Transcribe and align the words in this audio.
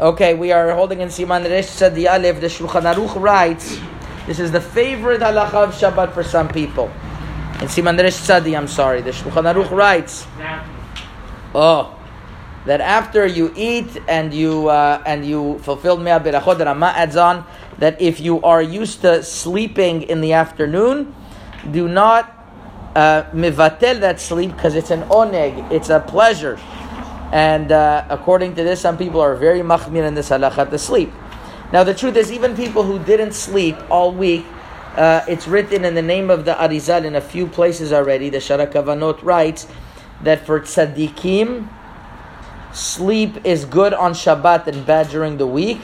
Okay, 0.00 0.32
we 0.32 0.50
are 0.50 0.72
holding 0.72 1.02
in 1.02 1.08
Siman 1.08 1.44
Resh 1.44 1.66
Tzadi 1.66 2.10
Aleph. 2.10 2.40
The 2.40 2.46
Shulchan 2.46 2.90
Aruch 2.90 3.20
writes, 3.20 3.78
this 4.26 4.40
is 4.40 4.50
the 4.50 4.60
favorite 4.60 5.20
halacha 5.20 5.68
of 5.68 5.74
Shabbat 5.74 6.14
for 6.14 6.24
some 6.24 6.48
people. 6.48 6.90
In 7.60 7.68
Siman 7.68 7.98
Resh 7.98 8.16
Tzadi, 8.16 8.56
I'm 8.56 8.66
sorry. 8.66 9.02
The 9.02 9.10
Shulchan 9.10 9.52
Aruch 9.52 9.70
writes, 9.70 10.26
oh, 11.54 11.94
that 12.64 12.80
after 12.80 13.26
you 13.26 13.52
eat 13.54 13.98
and 14.08 14.32
you 14.32 14.70
uh, 14.70 15.02
and 15.04 15.26
you 15.26 15.58
fulfilled 15.58 16.00
Mea 16.00 16.16
Berachot, 16.16 16.56
the 16.56 16.64
Rama 16.64 16.94
adds 16.96 17.16
on 17.16 17.44
that 17.76 18.00
if 18.00 18.20
you 18.20 18.40
are 18.40 18.62
used 18.62 19.02
to 19.02 19.22
sleeping 19.22 20.00
in 20.04 20.22
the 20.22 20.32
afternoon, 20.32 21.14
do 21.70 21.88
not 21.88 22.24
uh, 22.96 23.24
mivatel 23.34 24.00
that 24.00 24.18
sleep 24.18 24.56
because 24.56 24.76
it's 24.76 24.90
an 24.90 25.02
oneg, 25.10 25.70
it's 25.70 25.90
a 25.90 26.00
pleasure. 26.00 26.58
And 27.32 27.70
uh, 27.70 28.04
according 28.08 28.56
to 28.56 28.64
this, 28.64 28.80
some 28.80 28.98
people 28.98 29.20
are 29.20 29.36
very 29.36 29.60
machmir 29.60 30.06
in 30.06 30.14
this 30.14 30.30
halacha 30.30 30.68
to 30.70 30.78
sleep. 30.78 31.12
Now, 31.72 31.84
the 31.84 31.94
truth 31.94 32.16
is, 32.16 32.32
even 32.32 32.56
people 32.56 32.82
who 32.82 32.98
didn't 32.98 33.32
sleep 33.32 33.76
all 33.88 34.12
week, 34.12 34.44
uh, 34.96 35.24
it's 35.28 35.46
written 35.46 35.84
in 35.84 35.94
the 35.94 36.02
name 36.02 36.30
of 36.30 36.44
the 36.44 36.54
Arizal 36.54 37.04
in 37.04 37.14
a 37.14 37.20
few 37.20 37.46
places 37.46 37.92
already. 37.92 38.28
The 38.28 38.38
Shaarei 38.38 38.72
Kavanot 38.72 39.22
writes 39.22 39.68
that 40.22 40.44
for 40.44 40.58
tzaddikim, 40.60 41.68
sleep 42.72 43.46
is 43.46 43.64
good 43.64 43.94
on 43.94 44.12
Shabbat 44.12 44.66
and 44.66 44.84
bad 44.84 45.08
during 45.10 45.36
the 45.36 45.46
week. 45.46 45.80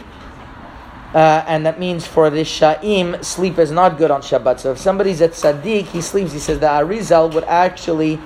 Uh, 1.15 1.45
and 1.47 1.65
that 1.65 1.79
means 1.79 2.05
for 2.05 2.31
the 2.31 2.41
Sha'im, 2.41 3.25
sleep 3.25 3.59
is 3.59 3.71
not 3.71 3.97
good 3.97 4.11
on 4.11 4.23
Shabbat. 4.23 4.59
So 4.59 4.73
if 4.73 4.79
somebody's 4.79 5.23
at 5.23 5.31
tzaddik, 5.31 5.87
he 5.87 6.01
sleeps, 6.01 6.33
he 6.33 6.41
says 6.41 6.59
the 6.59 6.67
Arizal 6.67 7.33
would 7.33 7.45
actually 7.45 8.19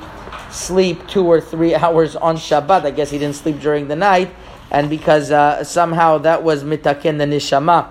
sleep 0.50 1.06
two 1.08 1.26
or 1.26 1.40
three 1.40 1.74
hours 1.74 2.16
on 2.16 2.36
Shabbat. 2.36 2.84
I 2.84 2.90
guess 2.90 3.10
he 3.10 3.18
didn't 3.18 3.36
sleep 3.36 3.60
during 3.60 3.88
the 3.88 3.96
night, 3.96 4.30
and 4.70 4.90
because 4.90 5.30
uh, 5.30 5.64
somehow 5.64 6.18
that 6.18 6.42
was 6.42 6.64
mitaken 6.64 7.18
the 7.18 7.26
nishama, 7.26 7.88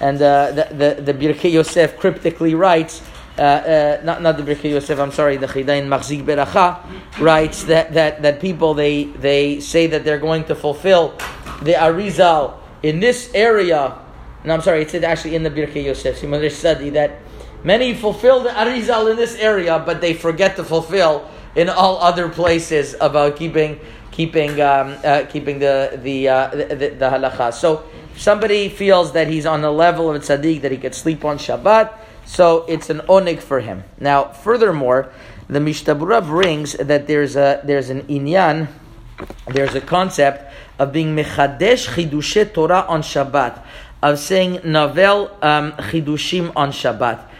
and 0.00 0.20
uh, 0.20 0.52
the 0.52 0.96
the, 0.96 1.12
the 1.12 1.14
Birkei 1.14 1.52
Yosef 1.52 1.98
cryptically 1.98 2.54
writes. 2.54 3.02
Uh, 3.38 3.40
uh, 3.40 4.00
not 4.04 4.20
not 4.20 4.36
the 4.36 4.42
Birkei 4.42 4.70
Yosef. 4.70 4.98
I'm 4.98 5.10
sorry. 5.10 5.38
The 5.38 5.46
Chida 5.46 5.78
in 5.78 5.88
Machzik 5.88 6.22
Beracha 6.22 6.84
writes 7.18 7.64
that, 7.64 7.94
that, 7.94 8.20
that 8.20 8.40
people 8.40 8.74
they 8.74 9.04
they 9.04 9.58
say 9.58 9.86
that 9.86 10.04
they're 10.04 10.18
going 10.18 10.44
to 10.44 10.54
fulfill 10.54 11.16
the 11.62 11.72
Arizal 11.72 12.58
in 12.82 13.00
this 13.00 13.30
area. 13.32 13.98
No, 14.44 14.52
I'm 14.52 14.60
sorry. 14.60 14.82
It's 14.82 14.94
actually 14.94 15.34
in 15.34 15.44
the 15.44 15.50
Birkei 15.50 15.82
Yosef. 15.84 16.20
Siman 16.20 16.50
study 16.50 16.90
that 16.90 17.20
many 17.64 17.94
fulfill 17.94 18.42
the 18.42 18.50
Arizal 18.50 19.10
in 19.10 19.16
this 19.16 19.34
area, 19.36 19.78
but 19.78 20.02
they 20.02 20.12
forget 20.12 20.56
to 20.56 20.64
fulfill 20.64 21.26
in 21.54 21.68
all 21.68 21.98
other 21.98 22.28
places 22.28 22.94
about 23.00 23.36
keeping 23.36 23.78
keeping 24.10 24.60
um, 24.60 24.96
uh, 25.04 25.24
keeping 25.28 25.58
the 25.58 25.98
the, 26.02 26.28
uh, 26.28 26.48
the, 26.50 26.94
the 26.98 27.08
halacha. 27.10 27.52
So 27.52 27.84
if 28.14 28.20
somebody 28.20 28.68
feels 28.68 29.12
that 29.12 29.28
he's 29.28 29.46
on 29.46 29.62
the 29.62 29.72
level 29.72 30.10
of 30.10 30.16
a 30.16 30.20
tzaddik 30.20 30.60
that 30.62 30.70
he 30.70 30.78
could 30.78 30.94
sleep 30.94 31.24
on 31.24 31.38
Shabbat, 31.38 31.92
so 32.24 32.64
it's 32.68 32.90
an 32.90 33.00
oneg 33.08 33.40
for 33.40 33.60
him. 33.60 33.84
Now, 33.98 34.24
furthermore, 34.24 35.10
the 35.48 35.60
Mishnah 35.60 35.96
Berurah 35.96 36.24
brings 36.24 36.74
that 36.74 37.06
there's 37.06 37.36
a 37.36 37.60
there's 37.64 37.90
an 37.90 38.02
inyan, 38.02 38.68
there's 39.48 39.74
a 39.74 39.80
concept 39.80 40.52
of 40.78 40.92
being 40.92 41.16
mechadesh 41.16 41.88
chidushe 41.88 42.52
Torah 42.52 42.84
on 42.88 43.02
Shabbat, 43.02 43.62
of 44.02 44.18
saying 44.18 44.60
navel 44.64 45.36
um, 45.42 45.72
chidushim 45.72 46.52
on 46.56 46.70
Shabbat 46.72 47.31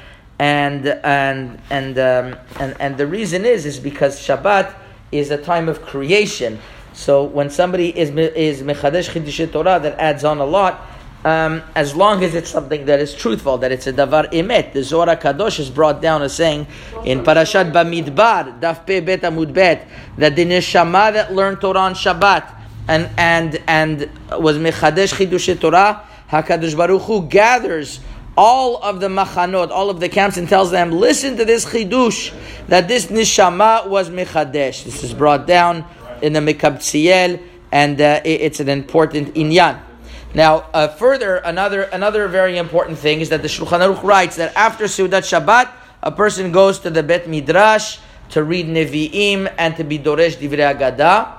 and 0.43 0.89
and 1.05 1.61
and 1.71 1.97
um, 2.01 2.37
and 2.59 2.75
and 2.81 2.99
the 2.99 3.07
reason 3.07 3.45
is 3.45 3.65
is 3.65 3.79
because 3.79 4.19
Shabbat 4.19 4.75
is 5.13 5.31
a 5.31 5.39
time 5.39 5.69
of 5.69 5.83
creation. 5.83 6.59
So 6.95 7.23
when 7.23 7.49
somebody 7.49 7.97
is 7.97 8.11
is 8.35 8.61
mechadesh 8.63 9.09
chidush 9.09 9.53
Torah, 9.53 9.79
that 9.79 9.97
adds 10.01 10.25
on 10.25 10.39
a 10.39 10.45
lot. 10.45 10.89
Um, 11.25 11.63
as 11.77 11.95
long 11.95 12.25
as 12.25 12.35
it's 12.35 12.51
something 12.51 12.87
that 12.87 12.99
is 12.99 13.15
truthful, 13.15 13.57
that 13.59 13.71
it's 13.71 13.87
a 13.87 13.93
davar 13.93 14.33
emet. 14.33 14.73
The 14.73 14.83
Zohar 14.83 15.15
Kadosh 15.15 15.61
is 15.61 15.71
brought 15.71 16.03
down 16.03 16.23
as 16.23 16.35
saying 16.35 16.67
in 17.05 17.23
Parashat 17.23 17.71
Bamidbar, 17.71 18.59
Daf 18.59 18.85
Pe 18.85 18.99
Bet 18.99 19.21
Amud 19.21 19.55
Bet, 19.55 19.87
that 20.19 20.35
the 20.35 20.45
neshama 20.45 21.13
that 21.13 21.33
learned 21.33 21.61
Torah 21.61 21.79
on 21.79 21.95
Shabbat 21.95 22.53
and 22.89 23.09
and 23.17 23.63
and 23.69 24.11
was 24.33 24.59
mechadesh 24.59 25.15
chidush 25.15 25.61
Torah, 25.61 26.03
Hakadosh 26.29 26.77
Baruch 26.77 27.03
Hu 27.03 27.29
gathers 27.29 28.01
all 28.37 28.83
of 28.83 29.01
the 29.01 29.09
machanot, 29.09 29.71
all 29.71 29.91
of 29.91 30.01
the 30.01 30.09
camps, 30.09 30.37
and 30.37 30.49
tells 30.49 30.71
them, 30.71 30.91
listen 30.91 31.37
to 31.37 31.45
this 31.45 31.65
chidush, 31.65 32.33
that 32.69 32.89
this 32.89 33.07
nishama 33.07 33.87
was 33.89 34.11
mechadesh. 34.11 34.85
This 34.85 35.05
is 35.05 35.13
brought 35.13 35.47
down 35.47 35.85
in 36.23 36.33
the 36.33 36.41
Mekabtziel, 36.41 37.43
and 37.71 38.01
uh, 38.01 38.21
it's 38.25 38.61
an 38.61 38.69
important 38.69 39.35
inyan. 39.35 39.81
Now, 40.35 40.67
uh, 40.73 40.89
further, 40.89 41.37
another 41.37 41.83
another 41.83 42.27
very 42.27 42.57
important 42.57 42.99
thing 42.99 43.21
is 43.21 43.29
that 43.29 43.43
the 43.43 43.49
Shulchan 43.49 43.81
Aruch 43.81 44.03
writes 44.03 44.37
that 44.37 44.57
after 44.57 44.85
Seudat 44.85 45.29
Shabbat, 45.29 45.71
a 46.03 46.11
person 46.11 46.53
goes 46.53 46.79
to 46.81 46.91
the 46.91 47.03
Bet 47.03 47.29
Midrash 47.29 47.99
to 48.31 48.43
read 48.43 48.67
Nevi'im 48.67 49.53
and 49.59 49.77
to 49.77 49.85
be 49.85 49.99
Doresh 49.99 50.37
Divrei 50.37 50.75
Agada. 50.75 51.39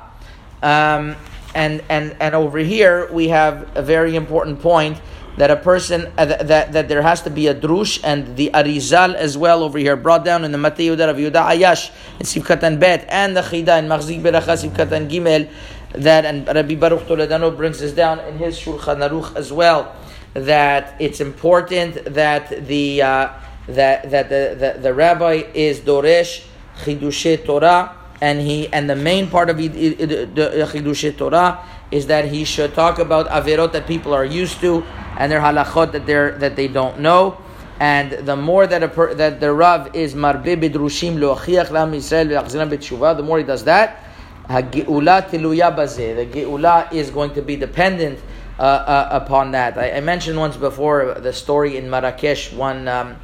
Um, 0.62 1.16
and, 1.56 1.84
and, 1.90 2.16
and 2.20 2.36
over 2.36 2.60
here, 2.60 3.12
we 3.12 3.30
have 3.30 3.75
a 3.75 3.81
very 3.81 4.16
important 4.16 4.62
point 4.62 5.00
that 5.38 5.49
a 5.49 5.55
person 5.55 6.11
uh, 6.17 6.25
that, 6.25 6.71
that 6.73 6.88
there 6.88 7.01
has 7.01 7.21
to 7.23 7.29
be 7.29 7.47
a 7.47 7.55
drush 7.55 7.99
and 8.03 8.35
the 8.38 8.51
arizal 8.53 9.16
as 9.16 9.38
well 9.38 9.63
over 9.63 9.77
here 9.77 9.95
brought 9.95 10.23
down 10.23 10.45
in 10.45 10.51
the 10.51 10.57
Matei 10.57 10.91
of 10.91 11.17
Yehuda 11.17 11.49
Ayash 11.55 11.91
in 12.19 12.25
Sif 12.25 12.44
Katan 12.44 12.79
Bet 12.79 13.05
and 13.09 13.35
the 13.35 13.41
Chida 13.41 13.79
in 13.79 13.88
Machzik 13.88 14.21
Beracha 14.21 14.57
Sif 14.57 14.71
Katan 14.73 15.09
Gimel 15.09 15.49
that 15.94 16.25
and 16.25 16.47
Rabbi 16.47 16.75
Baruch 16.75 17.01
Toledano 17.01 17.55
brings 17.55 17.79
this 17.79 17.94
down 17.94 18.19
in 18.21 18.38
his 18.38 18.59
Shulchan 18.59 19.07
Aruch 19.07 19.35
as 19.35 19.53
well 19.53 19.95
that 20.33 20.95
it's 20.99 21.21
important 21.21 22.03
that 22.13 22.65
the 22.67 23.01
uh, 23.01 23.29
that 23.67 24.09
that 24.09 24.29
the, 24.29 24.55
the, 24.57 24.79
the 24.81 24.94
rabbi 24.94 25.44
is 25.53 25.79
doresh 25.79 26.45
chidushe 26.79 27.45
Torah 27.45 27.95
and 28.21 28.41
he 28.41 28.67
and 28.73 28.89
the 28.89 28.95
main 28.95 29.29
part 29.29 29.50
of 29.50 29.57
the 29.57 29.69
chidushe 29.69 31.17
Torah 31.17 31.63
is 31.91 32.07
that 32.07 32.25
he 32.25 32.44
should 32.44 32.73
talk 32.73 32.97
about 32.97 33.27
averot 33.27 33.71
that 33.73 33.85
people 33.85 34.13
are 34.13 34.25
used 34.25 34.59
to 34.61 34.83
and 35.18 35.31
their 35.31 35.40
halachot 35.40 35.91
that 35.91 36.06
they 36.06 36.38
that 36.40 36.56
they 36.56 36.68
don't 36.68 37.00
know. 37.00 37.38
And 37.79 38.12
the 38.12 38.35
more 38.35 38.68
that 38.68 38.84
a 38.84 38.88
per, 38.88 39.13
that 39.16 39.40
the 39.40 39.51
Rav 39.51 39.96
is 39.96 40.13
marbe 40.13 40.56
bidrushim 40.56 41.18
loachiach 41.18 41.72
lam 41.72 41.91
Yisrael 41.91 42.29
b'tshuva, 42.69 43.18
the 43.18 43.24
more 43.24 43.40
he 43.40 43.44
does 43.44 43.63
that, 43.66 44.03
hageula 44.47 45.29
tiluya 45.29 45.75
bazeh. 45.75 46.16
The 46.16 46.25
geula 46.25 46.91
is 46.94 47.09
going 47.09 47.34
to 47.34 47.41
be 47.41 47.56
dependent 47.56 48.19
uh, 48.59 48.62
uh, 48.62 49.09
upon 49.12 49.51
that. 49.51 49.78
I, 49.78 49.94
I, 49.94 50.00
mentioned 50.01 50.38
once 50.38 50.56
before 50.56 51.16
the 51.16 51.34
story 51.34 51.78
in 51.78 51.90
Marrakesh, 51.90 52.53
one 52.53 52.88
um, 52.88 53.18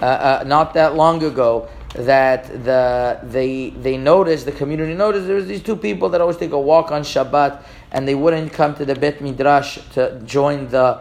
uh, 0.00 0.04
uh 0.04 0.44
not 0.46 0.74
that 0.74 0.94
long 0.94 1.22
ago, 1.24 1.68
that 1.94 2.64
the 2.64 3.18
they 3.22 3.70
they 3.70 3.96
noticed 3.96 4.44
the 4.44 4.52
community 4.52 4.94
noticed 4.94 5.26
there 5.26 5.36
was 5.36 5.48
these 5.48 5.62
two 5.62 5.76
people 5.76 6.08
that 6.10 6.20
always 6.20 6.36
take 6.36 6.52
a 6.52 6.60
walk 6.60 6.92
on 6.92 7.02
Shabbat 7.02 7.62
and 7.90 8.06
they 8.06 8.14
wouldn't 8.14 8.52
come 8.52 8.74
to 8.76 8.84
the 8.84 8.94
Bet 8.94 9.20
Midrash 9.20 9.78
to 9.94 10.20
join 10.24 10.68
the 10.68 11.00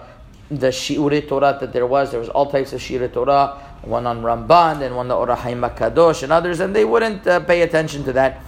the 0.49 0.67
Shi'urei 0.67 1.27
Torah 1.27 1.57
that 1.59 1.73
there 1.73 1.87
was. 1.87 2.11
There 2.11 2.19
was 2.19 2.29
all 2.29 2.51
types 2.51 2.73
of 2.73 2.79
Shi'urei 2.79 3.11
Torah, 3.11 3.61
one 3.81 4.05
on 4.05 4.21
Ramban 4.21 4.81
and 4.81 4.95
one 4.95 5.07
the 5.07 5.15
Or 5.15 5.27
HaChaim 5.27 5.75
Kadosh 5.75 6.23
and 6.23 6.31
others, 6.31 6.59
and 6.59 6.75
they 6.75 6.85
wouldn't 6.85 7.25
uh, 7.25 7.39
pay 7.41 7.61
attention 7.61 8.03
to 8.05 8.13
that. 8.13 8.41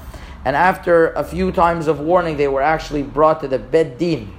And 0.46 0.56
after 0.56 1.12
a 1.14 1.24
few 1.24 1.52
times 1.52 1.88
of 1.88 2.00
warning, 2.00 2.38
they 2.38 2.48
were 2.48 2.62
actually 2.62 3.04
brought 3.04 3.42
to 3.42 3.48
the 3.48 3.60
Bet 3.60 3.98
Din 3.98 4.34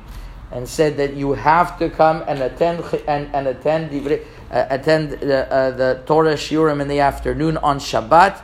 and 0.51 0.67
said 0.67 0.97
that 0.97 1.15
you 1.15 1.33
have 1.33 1.79
to 1.79 1.91
come 1.91 2.25
and 2.27 2.41
attend 2.41 2.83
and, 3.07 3.29
and 3.35 3.49
attend 3.49 3.91
the, 3.91 4.21
uh, 4.51 4.67
attend 4.71 5.11
the, 5.11 5.53
uh, 5.53 5.71
the 5.73 6.03
Torah 6.07 6.35
Shiurim 6.35 6.81
in 6.81 6.89
the 6.89 7.01
afternoon 7.01 7.57
on 7.59 7.79
Shabbat. 7.79 8.41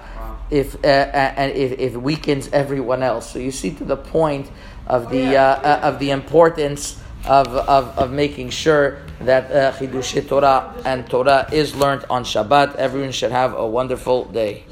If 0.50 0.74
uh, 0.84 0.88
and 0.88 1.52
if, 1.52 1.72
if 1.72 1.94
it 1.94 2.02
weakens 2.02 2.50
everyone 2.52 3.02
else, 3.02 3.30
so 3.30 3.38
you 3.38 3.50
see 3.50 3.70
to 3.76 3.84
the 3.84 3.96
point 3.96 4.50
of 4.86 5.10
the 5.10 5.38
uh, 5.38 5.42
uh, 5.42 5.80
of 5.82 5.98
the 5.98 6.10
importance 6.10 7.00
of, 7.26 7.48
of, 7.48 7.98
of 7.98 8.10
making 8.10 8.50
sure 8.50 8.98
that 9.20 9.50
uh, 9.50 9.72
Chidush 9.72 10.28
Torah 10.28 10.74
and 10.84 11.08
Torah 11.08 11.48
is 11.52 11.74
learned 11.74 12.04
on 12.10 12.24
Shabbat. 12.24 12.76
Everyone 12.76 13.12
should 13.12 13.32
have 13.32 13.54
a 13.54 13.66
wonderful 13.66 14.26
day. 14.26 14.64